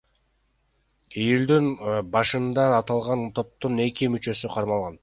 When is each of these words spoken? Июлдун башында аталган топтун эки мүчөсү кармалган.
Июлдун 1.25 1.67
башында 2.17 2.67
аталган 2.81 3.31
топтун 3.39 3.81
эки 3.89 4.15
мүчөсү 4.17 4.57
кармалган. 4.59 4.97